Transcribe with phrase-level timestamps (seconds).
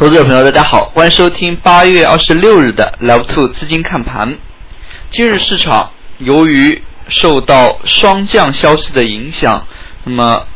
[0.00, 4.38] 投资者朋友，大家好，欢迎收听八月二十六日的 Love Two 资金看盘。
[5.12, 9.66] 今日市场由于受到双降消息的影响，
[10.04, 10.46] 那么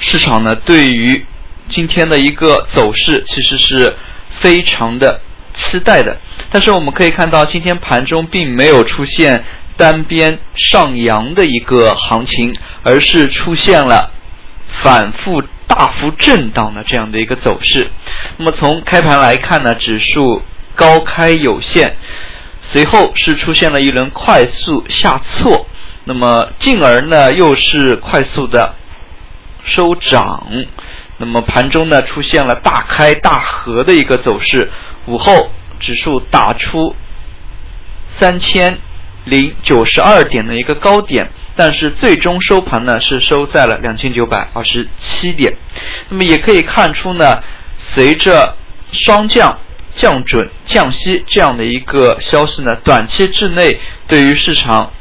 [0.00, 1.24] 市场呢对于
[1.68, 3.94] 今天的一个走势其实是
[4.40, 5.20] 非常的
[5.54, 6.16] 期待的。
[6.50, 9.44] 但是我们可以看到，今天盘中并没有出现
[9.76, 14.10] 单边上扬的一个行情，而是出现了
[14.82, 15.44] 反复。
[15.70, 17.88] 大幅震荡的这样的一个走势，
[18.42, 20.40] 那么从开盘来看呢，指数
[20.74, 21.94] 高开有限，
[22.72, 25.66] 随后是出现了一轮快速下挫，
[26.04, 28.74] 那么进而呢又是快速的
[29.66, 30.46] 收涨，
[31.18, 34.70] 那么盘中呢出现了大开大合的一个走势，
[35.04, 36.96] 午后指数打出
[38.18, 38.78] 三千
[39.26, 41.30] 零九十二点的一个高点。
[41.56, 45.54] 但是最终收盘呢是收在了两千九百二十七点，
[46.08, 47.42] 那么也可以看出呢，
[47.94, 48.56] 随着
[48.92, 49.58] 双降、
[49.96, 54.92] 降准、降息这样的一个消息呢，短期之内对于市场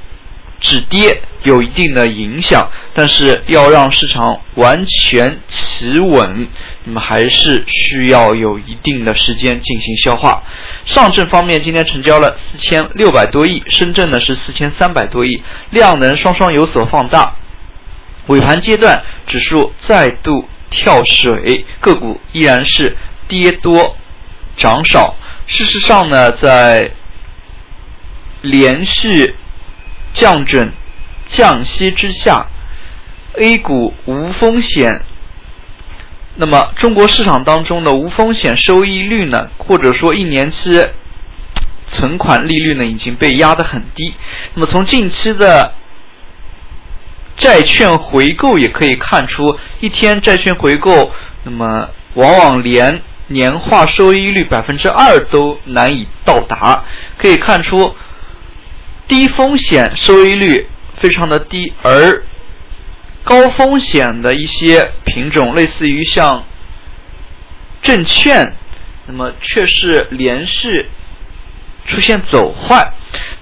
[0.60, 6.48] 止跌有一定的影响，但是要让市场完全企稳。
[6.86, 10.42] 那么还是需要有一定的时间进行消化。
[10.86, 17.36] 上证方面今天成交了四千六百多亿，深圳呢是四千三百多亿，量能双双有所放大。
[18.28, 22.96] 尾盘阶段指数再度跳水，个股依然是
[23.28, 23.96] 跌多
[24.58, 25.16] 涨少。
[25.48, 26.92] 事实上呢，在
[28.42, 29.36] 连续
[30.14, 30.72] 降准
[31.36, 32.48] 降息之下
[33.38, 35.02] ，A 股无风险。
[36.36, 40.88] 那么，中国市场当中的无风险收益率呢，或者说一年期
[41.92, 44.14] 存款利率呢，已经被压得很低。
[44.54, 45.74] 那么，从近期的
[47.40, 51.12] 债券回购也可以看出，一天债券回购，
[51.44, 56.84] 那么往往连年化收益率百分之二都难以到达。
[57.18, 57.96] 可以看出，
[59.08, 60.68] 低风险收益率
[61.00, 62.24] 非常的低，而
[63.24, 66.44] 高风险的一些品种，类似于像
[67.82, 68.54] 证券，
[69.08, 70.88] 那么却是连续
[71.88, 72.92] 出现走坏。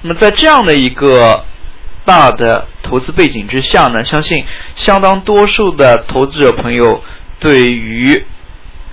[0.02, 1.46] 那么在这样的一个
[2.08, 4.46] 大的投资背景之下呢，相信
[4.78, 7.04] 相当多数的投资者朋友
[7.38, 8.26] 对于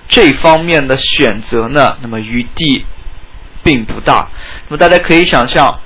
[0.09, 2.85] 这方面的选择呢，那么余地
[3.63, 4.27] 并不大。
[4.67, 5.79] 那么大家可以想象，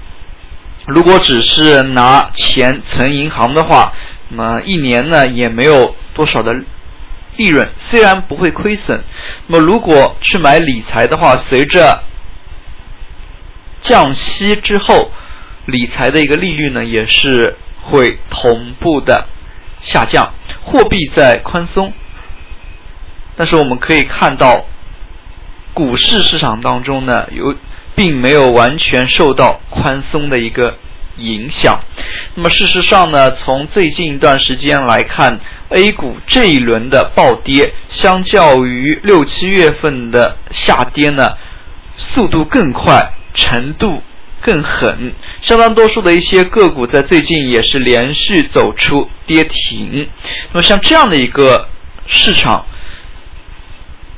[0.87, 3.93] 如果只是拿钱存银行的话，
[4.29, 6.53] 那么一年呢也没有多少的
[7.37, 9.03] 利润，虽然不会亏损。
[9.45, 12.03] 那么如果去买理财的话，随着
[13.83, 15.11] 降息之后，
[15.69, 19.27] 理财的一个利率呢也是会同步的
[19.81, 20.33] 下降。
[20.63, 21.93] 货币在宽松，
[23.35, 24.65] 但是我们可以看到，
[25.73, 27.55] 股市市场当中呢有
[27.95, 30.77] 并没有完全受到宽松的一个。
[31.21, 31.81] 影响。
[32.35, 41.33] 那么事实上呢，从最近一段时间来看，A 股这一轮的暴跌，相较于六七月份的下跌呢，
[41.97, 44.01] 速度更快，程度
[44.41, 45.13] 更狠。
[45.41, 50.07] 相当多数的一些个股在最近也是连续走出跌停。
[50.51, 51.67] 那么像这样的一个
[52.07, 52.65] 市场，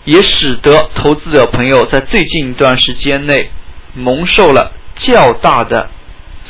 [0.05, 3.49] 也使得投资者朋友在最近一段时间内
[3.93, 5.89] 蒙受了较大的。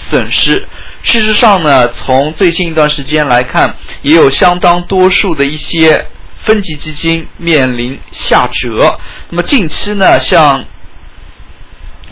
[0.09, 0.67] 损失。
[1.03, 6.05] 事实上呢，从最近一段时间来看，也有相当多数的一些
[6.43, 8.99] 分级基金面临下折。
[9.29, 10.65] 那么近期呢，像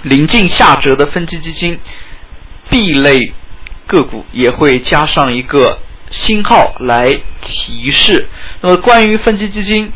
[0.03, 1.79] 临近下折的分级基金
[2.69, 3.33] ，B 类
[3.87, 5.79] 个股也会加上一个
[6.11, 8.27] 星号来提示。
[8.61, 9.91] 那么关于分级基金，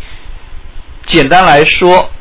[1.08, 2.12] 简单来说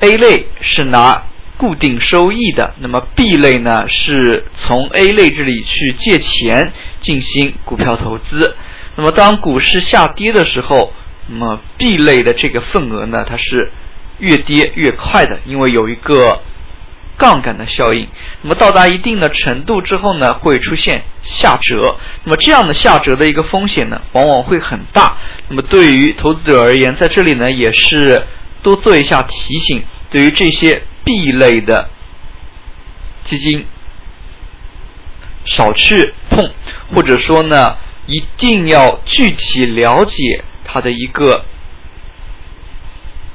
[0.00, 1.22] ，A 类是拿。
[1.56, 8.56] 固定收益的，那么 B 类呢，是从 A 类这里去借钱进行股票投资。
[8.96, 10.92] 那么当股市下跌的时候，
[11.28, 13.70] 那么 B 类的这个份额呢，它是
[14.18, 16.42] 越跌越快的，因为有一个
[17.16, 18.08] 杠杆的效应。
[18.42, 21.96] 那么到达一定的程度之后呢，会出现下折。
[22.24, 25.16] 那么这样的下折的一个风险呢，往往会很大。
[25.48, 28.26] 那么对于投资者而言，在这里呢，也是
[28.62, 30.82] 多做一下提醒，对于这些。
[31.06, 31.90] B 类的
[33.26, 33.66] 基金
[35.44, 36.50] 少去碰，
[36.94, 37.76] 或者说呢，
[38.06, 41.44] 一定要具体了解它的一个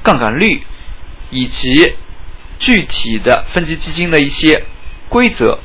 [0.01, 0.63] 杠杆率，
[1.29, 1.93] 以及
[2.59, 4.63] 具体的分级基金的一些
[5.09, 5.59] 规则。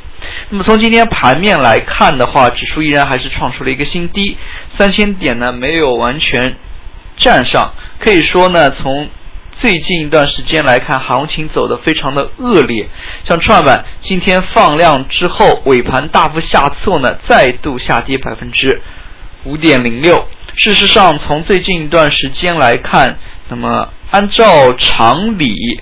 [0.48, 4.38] 那么从今天盘面来看的话，指数依然还是创出了一个新低，
[4.78, 6.56] 三千点呢没有完全
[7.16, 9.08] 站上，可以说呢从。
[9.60, 12.88] 最近一段时间来看，行情走得非常的恶劣。
[13.26, 18.82] 像创业板今天放量之后，尾盘大幅下挫呢，再度下跌百分之
[19.44, 20.26] 五点零六。
[20.56, 23.16] 事实上，从最近一段时间来看，
[23.48, 25.80] 那么按照常理，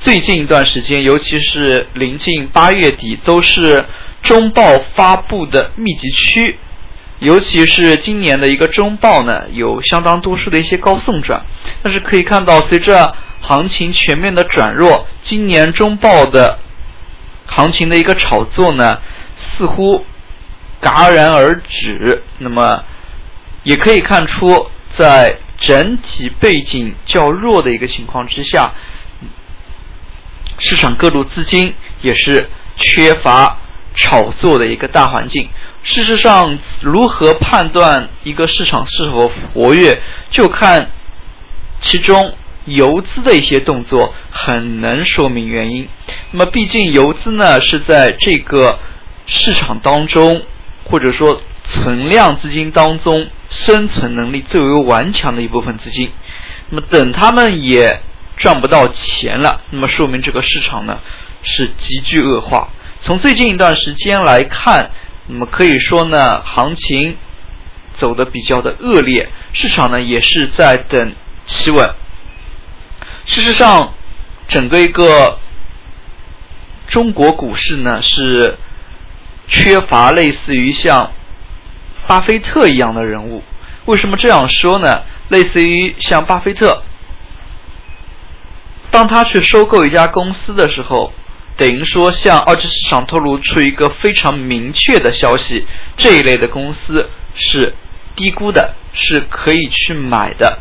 [0.00, 3.84] 最近一段时间，尤其是临近八月底，都是
[4.22, 4.62] 中报
[4.94, 6.56] 发布的密集区。
[7.18, 11.44] 尤其是今年的一个中报呢，有相当多数的一些高送转，
[11.82, 16.60] 但是可以看到，随着行情全面的转弱，今年中报的
[17.46, 19.00] 行情的一个炒作呢，
[19.58, 20.06] 似乎
[20.80, 22.22] 戛然而止。
[22.38, 22.84] 那么，
[23.64, 28.72] 也可以看出，在整体背景较弱的一个情况之下，
[30.58, 33.58] 市场各路资金也是缺乏
[33.94, 35.48] 炒作的一个大环境。
[35.84, 40.90] 事实上，如何判断一个市场是否活跃，就看
[41.80, 42.34] 其中
[42.66, 45.88] 游资的一些动作，很能说明原因。
[46.32, 48.78] 那么，毕竟游资呢是在这个
[49.26, 50.42] 市场当中，
[50.84, 51.40] 或者说
[51.72, 56.10] 存量资金当中，生存能力最为顽强的一部分资金。
[56.68, 58.02] 那么，等他们也
[58.38, 60.98] 赚不到钱了，那么说明这个市场呢
[61.42, 62.68] 是急剧恶化。
[63.02, 64.90] 从最近一段时间来看。
[65.30, 67.14] 那么可以说呢，行情
[67.98, 71.12] 走的比较的恶劣，市场呢也是在等
[71.46, 71.94] 企稳。
[73.26, 73.92] 事实上，
[74.48, 75.38] 整个一个
[76.88, 78.56] 中国股市呢是
[79.48, 81.12] 缺乏类似于像
[82.06, 83.42] 巴菲特一样的人物。
[83.84, 85.02] 为什么这样说呢？
[85.28, 86.82] 类似于像巴菲特，
[88.98, 91.12] 当他去收购一家公司的时候。
[91.56, 95.66] 等于说，向二级市场透露出一个非常明确的消息，
[95.96, 97.74] 这一类的公司是
[98.14, 100.60] 低估的，是可以去买的。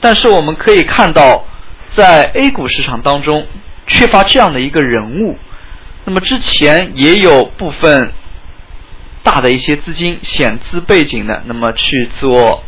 [0.00, 1.44] 但是我们可以看到，
[1.94, 3.46] 在 A 股市场当中
[3.86, 5.38] 缺乏这样的一个人物。
[6.06, 8.10] 那么之前也有部分
[9.22, 12.64] 大的一些资金险资背景的，那么去做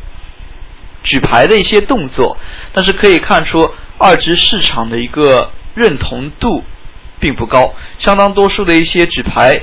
[1.05, 2.37] 举牌的一些动作，
[2.75, 3.71] 但是可以看出
[4.03, 6.65] 二级市场的一个认同度。
[7.23, 9.63] 并不高，相当多数的一些纸牌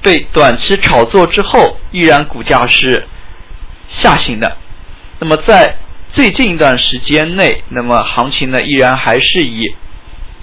[0.00, 3.04] 被短期炒作之后，依然股价是
[3.98, 4.56] 下行的。
[5.18, 5.74] 那么在
[6.12, 9.74] 最近一段时间内，那么行情呢依然还是以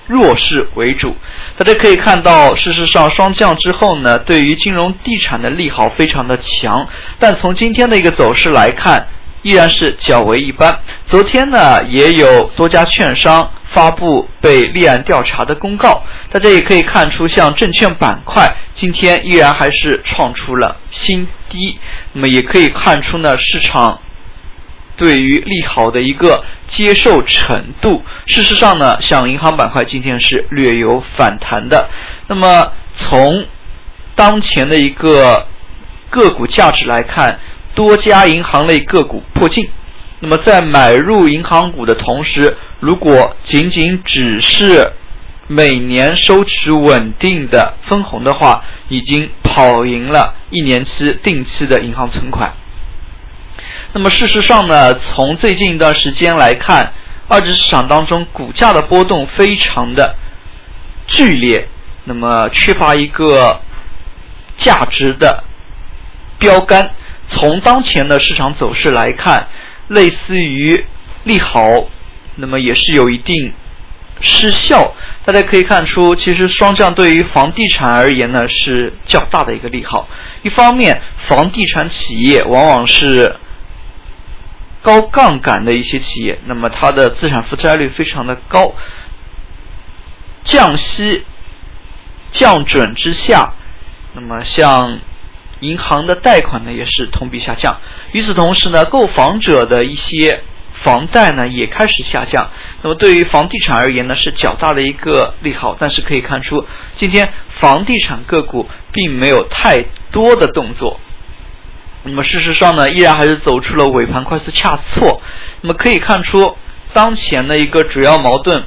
[0.07, 1.15] 弱势为主。
[1.57, 6.85] 大家可以看到，事实上双降之后呢，对于金融地产的利好非常的强，
[7.17, 9.07] 但从今天的一个走势来看，
[9.41, 10.79] 依然是较为一般。
[11.09, 13.51] 昨天呢，也有多家券商。
[13.73, 16.01] 发布被立案调查的公告，
[16.31, 21.77] 大家也可以看出，像证券板块今天依然还是创出了新低。
[22.13, 23.99] 那么也可以看出呢，市场
[24.95, 26.43] 对于利好的一个
[26.75, 28.03] 接受程度。
[28.25, 31.89] 事实上呢，像银行板块今天是略有反弹的。
[32.27, 33.45] 那么从
[34.15, 35.45] 当前的一个
[36.09, 37.37] 个股价值来看，
[37.77, 39.69] 多家银行类个股破净。
[40.19, 44.93] 那么在买入银行股的同时，如果仅仅只是
[45.45, 52.51] 每年收取稳定的分红的话，已经跑赢了一年期定期的银行存款。
[53.93, 56.91] 那么事实上呢，从最近一段时间来看，
[57.27, 60.15] 二级市场当中股价的波动非常的
[61.05, 61.67] 剧烈，
[62.05, 63.61] 那么缺乏一个
[64.57, 65.43] 价值的
[66.39, 66.89] 标杆。
[67.29, 69.47] 从当前的市场走势来看，
[69.87, 70.85] 类似于
[71.23, 71.61] 利好。
[72.39, 73.51] 那么也是有一定
[74.21, 74.93] 失效，
[75.25, 80.07] 大家可以看出，其实双降对于房地产而言呢是较大的一个利好。
[80.43, 83.35] 一方面，房地产企业往往是
[84.83, 88.75] 高杠杆的一些企业，那么它的资产负债率非常的高，
[90.45, 91.23] 降息
[92.33, 93.51] 降准之下，
[94.13, 94.99] 那么像
[95.59, 97.77] 银行的贷款呢也是同比下降。
[98.11, 100.41] 与此同时呢，购房者的一些。
[100.83, 102.51] 房贷呢也开始下降，
[102.83, 106.63] 那么对于房地产而言呢是较大的一个利好，但是可以看出
[106.99, 110.99] 今天房地产个股并没有太多的动作，
[112.03, 115.19] 那么事实上呢依然还是走出了尾盘快速恰错，
[115.61, 116.55] 那么可以看出
[116.93, 118.63] 当前的一个主要矛盾，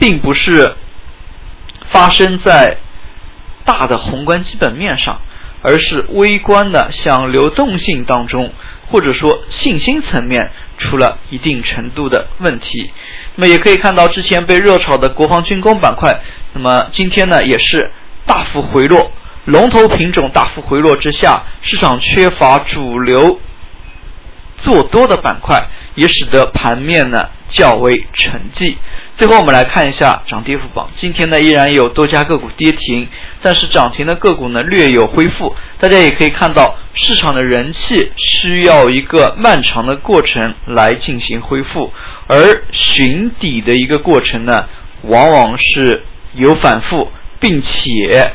[0.00, 0.74] 并不是
[1.90, 2.78] 发生在
[3.64, 5.20] 大的宏观基本面上，
[5.64, 8.52] 而是微观的像流动性当中，
[8.86, 10.52] 或者说信心层面。
[10.76, 12.90] 出了一定程度的问题，
[13.36, 16.20] 那么也可以看到之前被热炒的国防军工板块，
[16.52, 17.92] 那么今天呢也是
[18.26, 19.12] 大幅回落，
[19.44, 23.38] 龙头品种大幅回落之下，市场缺乏主流
[24.64, 28.74] 做多的板块，也使得盘面呢较为沉寂。
[29.16, 33.08] 最后我们来看一下涨跌幅榜，今天呢依然有多家个股跌停，
[33.40, 35.54] 但是涨停的个股呢略有恢复。
[35.78, 41.92] 大家也可以看到，市场的人气需要一个漫长的过程来进行恢复，
[42.26, 44.68] 而寻底的一个过程呢，
[45.02, 46.02] 往往是
[46.32, 48.32] 有反复，并且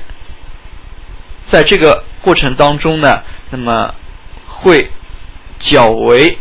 [1.51, 3.93] 在这个过程当中呢，那么
[4.47, 4.89] 会
[5.59, 6.37] 较为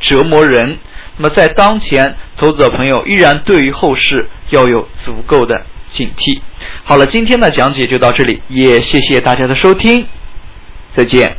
[0.00, 0.78] 折磨人。
[1.16, 6.40] 那么在当前，投资者朋友依然对于后市要有足够的警惕。
[6.84, 10.06] 好了，今天的讲解就到这里，也谢谢大家的收听，
[10.96, 11.36] 再见。